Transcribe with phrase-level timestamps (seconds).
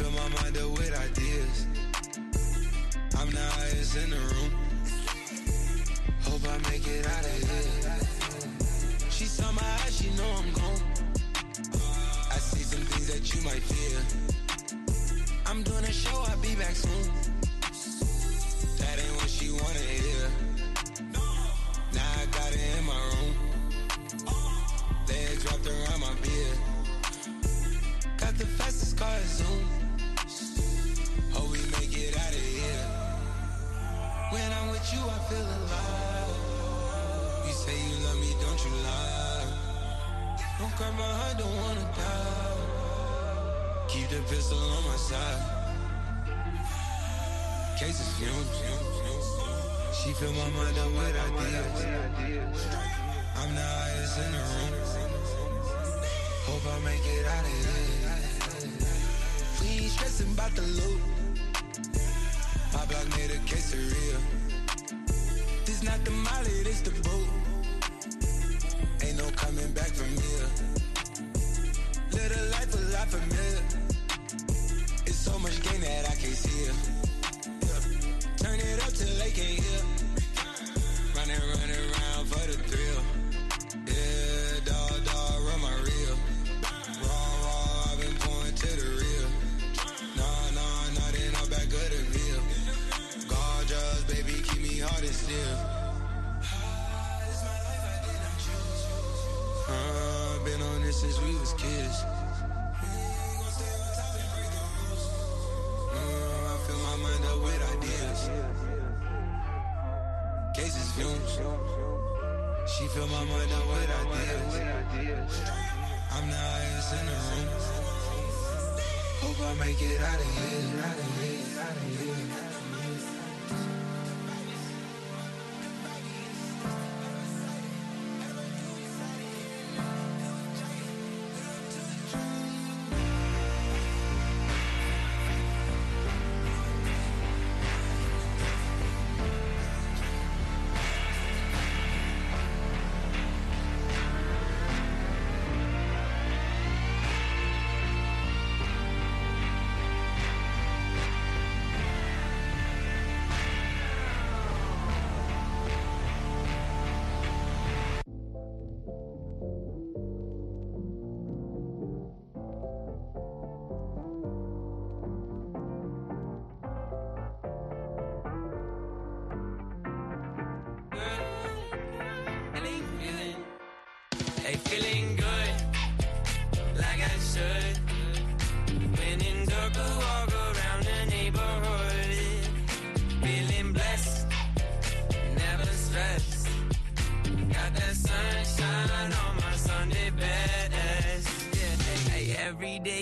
[0.00, 1.66] Fill my mind up with ideas.
[3.18, 4.50] I'm the highest in the room.
[6.22, 9.10] Hope I make it out of here.
[9.10, 10.39] She saw my eyes, she know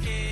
[0.00, 0.31] Okay.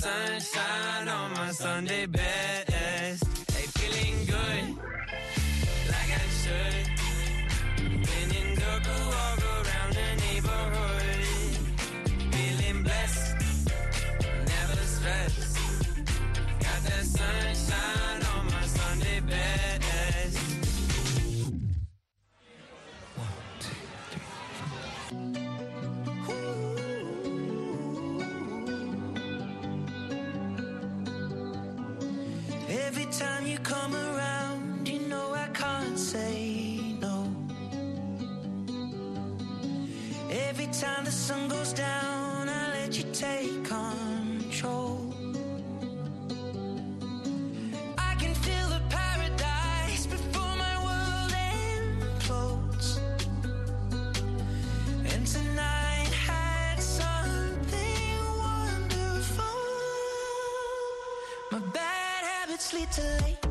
[0.00, 3.22] Sunshine on my Sunday best.
[3.52, 4.64] Hey, feeling good,
[5.92, 6.86] like I should.
[8.08, 8.60] When in
[62.72, 63.49] bad habits lead to late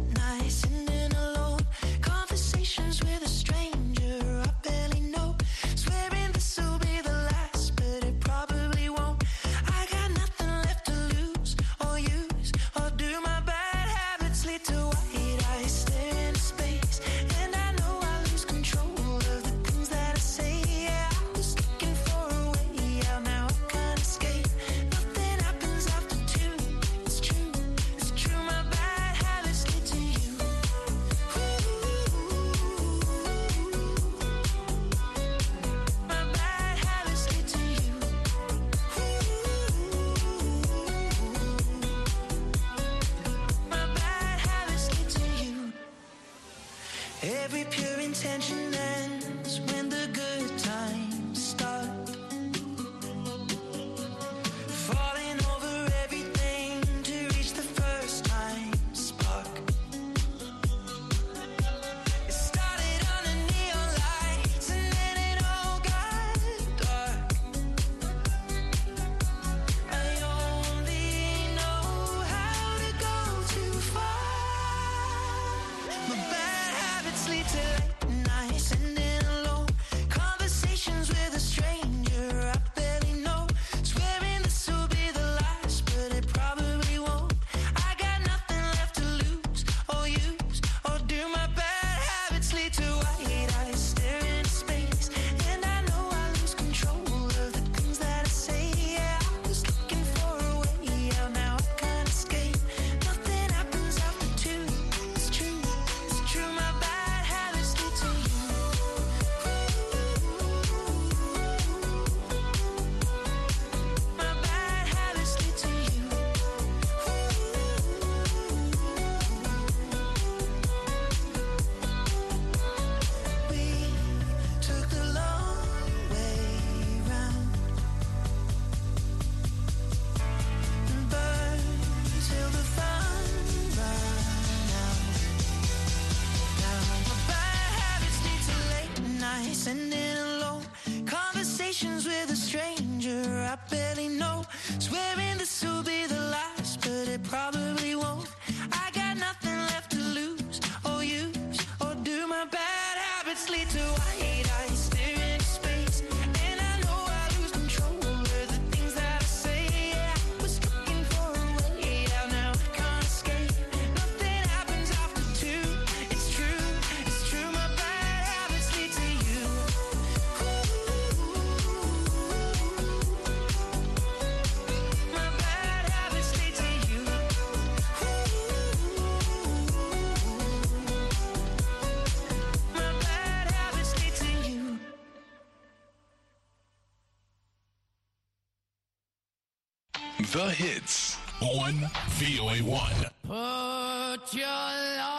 [190.31, 191.73] the hits on
[192.19, 193.09] VOA1.
[193.23, 195.18] Put your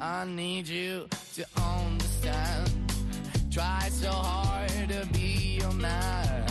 [0.00, 2.70] I need you to understand.
[3.50, 6.46] Try so hard to be man.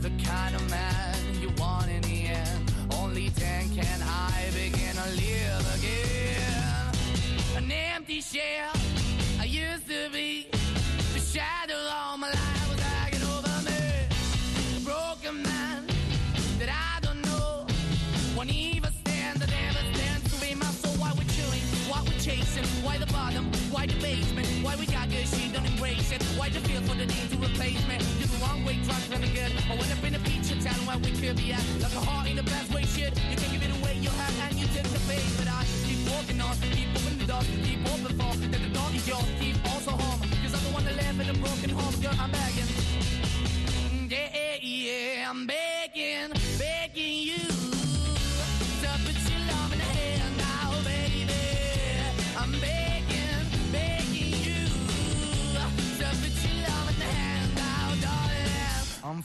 [0.00, 2.72] The kind of man you want in the end.
[2.98, 6.92] Only then can I begin to live again.
[7.56, 8.81] An empty shell
[25.86, 26.22] it.
[26.38, 27.98] Why the feel for the need to replace me?
[28.18, 29.52] You're the wrong way, trying to good.
[29.70, 31.64] I went up in a feature town where we could be at.
[31.82, 33.12] Like a heart in the best way, shit.
[33.30, 35.26] You can give it away, you have, and you take the bait.
[35.38, 38.94] But I keep walking on, keep moving the dog, keep open for that the dog
[38.94, 40.20] is yours, keep also home.
[40.42, 42.70] Cause I'm the one that live in a broken home, girl, I'm begging.
[44.08, 46.61] Yeah, yeah, I'm begging, begging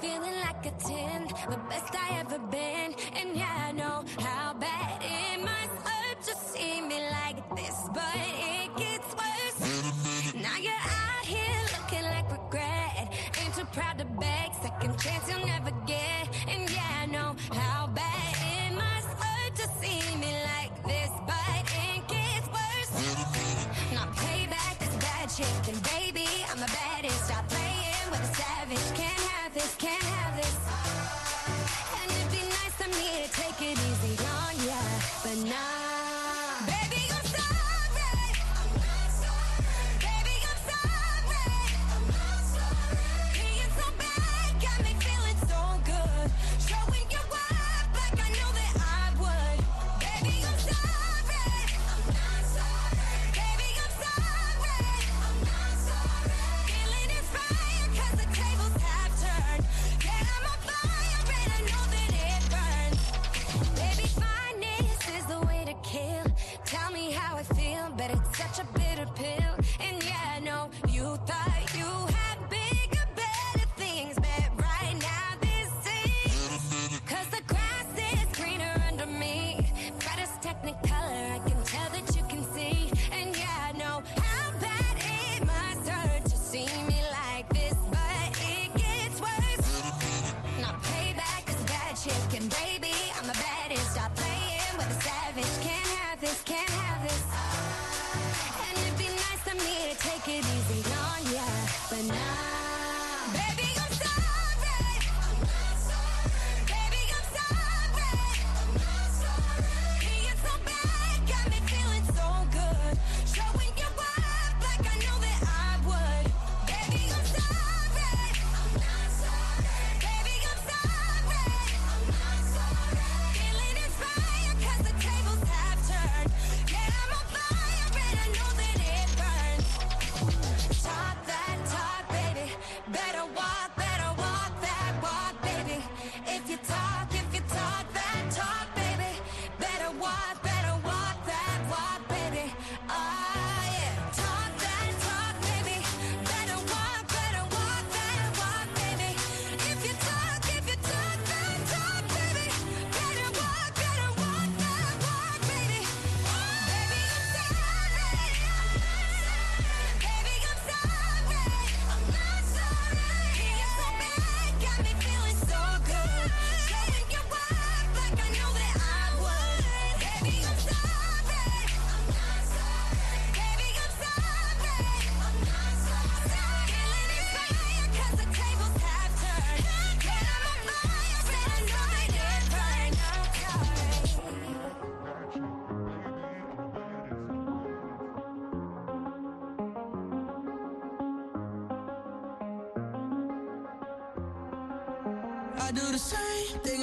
[0.00, 1.99] feeling like a 10, the best I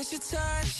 [0.00, 0.79] miss your touch.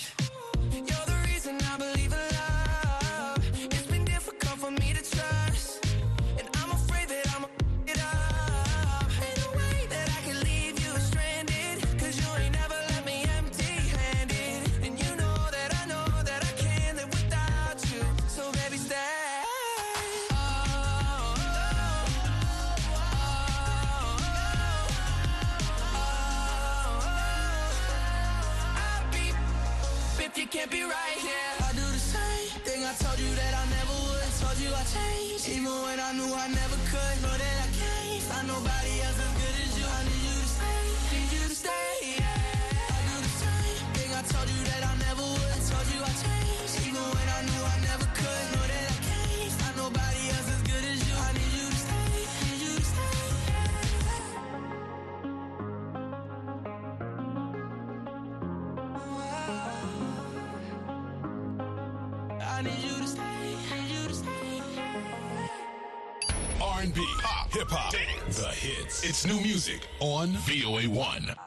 [66.62, 69.02] R&B, pop, hip hop, the hits.
[69.02, 71.39] It's new music on VOA 1.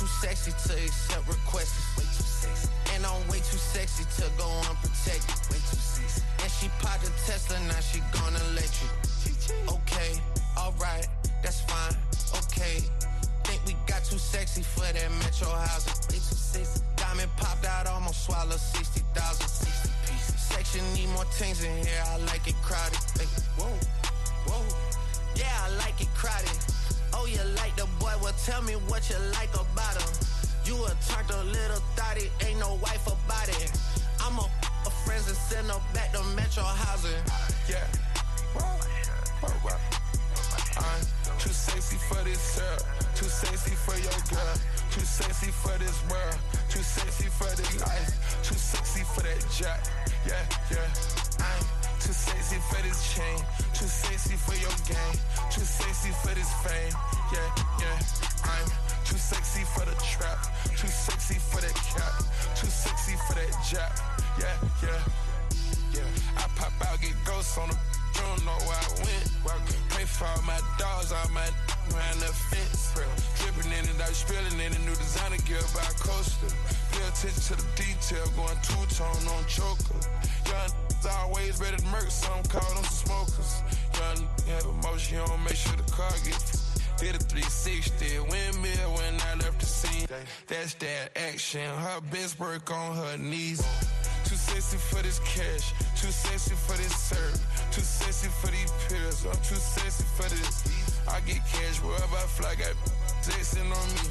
[0.00, 1.76] Too sexy to accept requests.
[1.98, 2.68] Way too sexy.
[2.94, 5.36] And I'm way too sexy to go unprotected.
[5.52, 6.22] Way too sexy.
[6.40, 8.88] And she popped a Tesla, now she gonna let you.
[9.68, 10.16] Okay,
[10.56, 11.06] alright,
[11.42, 11.92] that's fine.
[12.40, 12.80] Okay.
[13.44, 15.92] Think we got too sexy for that metro housing.
[16.08, 16.80] Way too sexy.
[16.96, 19.48] Diamond popped out, almost swallowed 60,000.
[19.48, 20.40] 60 pieces.
[20.40, 23.04] Section need more things in here, I like it crowded.
[23.20, 23.28] Hey,
[23.60, 23.68] whoa,
[24.48, 24.64] whoa.
[25.36, 26.56] Yeah, I like it crowded.
[27.12, 28.12] Oh, you like the boy?
[28.22, 30.12] Well, tell me what you like about him.
[30.64, 33.72] You a turned a little thotty, ain't no wife about it.
[34.20, 34.46] I'm a,
[34.86, 37.22] a friends and send her back to Metro housing.
[37.68, 37.86] Yeah.
[38.54, 38.78] Whoa,
[39.42, 39.78] whoa, whoa.
[40.76, 41.02] I'm
[41.38, 42.78] too sexy for this girl.
[43.14, 44.54] Too sexy for your girl.
[44.90, 46.38] Too sexy for this world.
[46.68, 48.42] Too sexy for this life.
[48.42, 49.80] Too sexy for that jack.
[50.26, 50.88] Yeah, yeah.
[51.40, 51.64] I'm
[52.00, 53.38] too sexy for this chain.
[53.74, 55.18] Too sexy for your game.
[55.50, 56.94] Too sexy for this fame.
[57.32, 57.98] Yeah, yeah.
[58.44, 58.66] I'm
[59.04, 60.38] too sexy for the trap.
[60.76, 62.22] Too sexy for that cap.
[62.56, 63.92] Too sexy for that jack.
[64.38, 65.02] Yeah, yeah.
[65.94, 66.38] Yeah.
[66.38, 67.76] I pop out, get ghosts on the
[68.14, 69.26] don't know where I went.
[69.90, 71.46] Pray for all my dogs, all my
[71.92, 72.94] around the fence.
[73.40, 76.52] Dripping in it, I spilling in the new designer gear by Coaster.
[76.92, 79.98] Pay attention to the detail, going two tone on choker.
[80.46, 80.70] Young
[81.24, 83.62] always ready to murk, some call them smokers.
[84.00, 86.72] Young have emotion, make sure the car gets.
[86.96, 90.06] Did a 360 windmill when I left the scene.
[90.46, 91.68] That's that action.
[91.68, 93.60] Her best work on her knees.
[94.24, 95.72] Too sexy for this cash.
[96.00, 97.40] Too sexy for this serve.
[97.72, 99.26] Too sexy for these pills.
[99.26, 100.64] I'm too sexy for this.
[101.08, 102.54] I get cash wherever I fly.
[102.54, 102.76] Got
[103.20, 104.06] texting on me.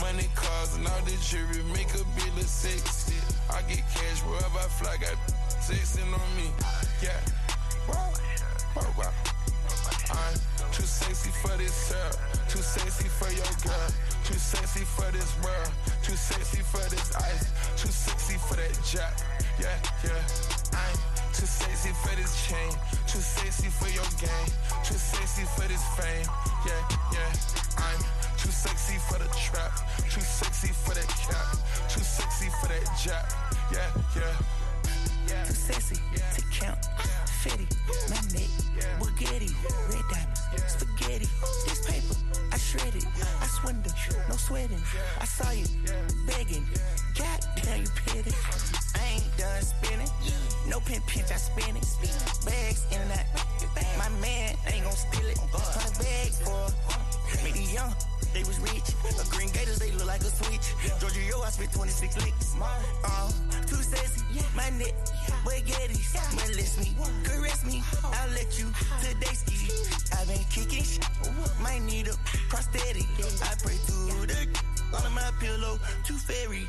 [0.00, 1.62] Money, cars, and all this jewelry.
[1.72, 3.20] Make a bill of sexy.
[3.50, 4.96] I get cash wherever I fly.
[4.96, 5.16] Got
[5.68, 6.48] texting on me.
[7.02, 7.20] Yeah.
[11.06, 12.10] Sexy for this girl.
[12.48, 13.88] Too sexy for your girl.
[14.24, 15.70] Too sexy for this world.
[16.02, 17.46] Too sexy for this ice.
[17.78, 19.14] Too sexy for that jack.
[19.60, 20.18] Yeah, yeah.
[20.74, 20.98] I'm
[21.32, 22.72] too sexy for this chain.
[23.06, 24.50] Too sexy for your game.
[24.82, 26.26] Too sexy for this fame.
[26.66, 26.82] Yeah,
[27.14, 27.30] yeah.
[27.78, 28.00] I'm
[28.38, 29.72] too sexy for the trap.
[30.10, 31.54] Too sexy for that cap.
[31.88, 33.30] Too sexy for that jack.
[33.70, 35.44] Yeah, yeah.
[35.44, 35.96] Too sexy
[36.34, 36.78] to count.
[37.42, 37.66] Fetty,
[38.10, 38.50] my neck,
[38.98, 39.50] Bugatti,
[39.90, 41.28] red diamonds, spaghetti.
[41.66, 42.16] This paper,
[42.52, 43.06] I shred it.
[43.40, 43.92] I swindle,
[44.28, 44.80] no sweating.
[45.20, 45.66] I saw you
[46.26, 46.66] begging.
[47.18, 48.32] God damn, you petty.
[48.94, 50.08] I ain't done spinning.
[50.68, 51.86] No pin pinch, I spin it.
[52.44, 53.26] Bags in and out.
[53.98, 55.38] My man ain't gon' steal it.
[55.52, 58.15] Hundred bag for me, the young.
[58.32, 58.88] They was rich.
[59.20, 60.74] A green gators, they look like a switch.
[61.00, 62.54] Georgia, yo, I spent 26 licks.
[63.04, 63.30] Uh,
[63.66, 64.22] too sexy,
[64.54, 64.94] my neck,
[65.44, 66.14] spaghettis.
[66.34, 67.78] Molest me, caress me.
[67.78, 68.14] Uh-huh.
[68.14, 69.02] I'll let you uh-huh.
[69.02, 69.56] today ski.
[70.12, 71.62] i been kicking sh- uh-huh.
[71.62, 72.14] Might need a
[72.48, 73.06] prosthetic.
[73.42, 74.48] I pray to the
[74.94, 76.68] on my pillow, too fairy.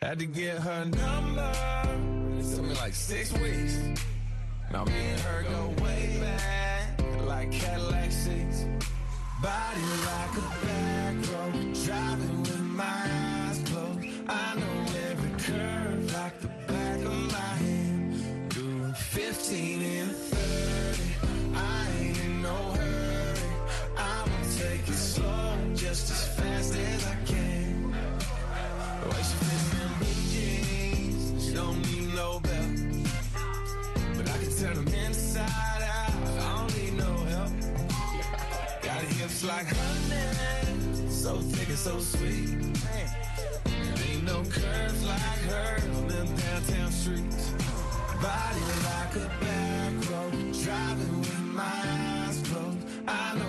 [0.00, 1.52] Had to get her number,
[2.38, 3.80] it took me like six weeks.
[4.72, 8.64] Now me and her go way back, like Cadillac seats.
[9.42, 14.06] Body like a back road, driving with my eyes closed.
[14.28, 18.50] I know every curve like the back of my hand.
[18.50, 19.82] Doing 15
[41.78, 42.58] so sweet.
[44.10, 47.52] Ain't no curves like her on them downtown streets.
[48.20, 50.32] Body like a back road,
[50.64, 52.78] driving with my eyes closed.
[53.06, 53.47] I know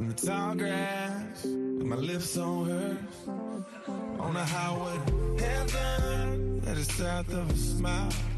[0.00, 2.96] in the tall grass, with my lips on hers.
[4.18, 4.98] On the highway
[5.38, 8.29] heaven, that is south of a smile.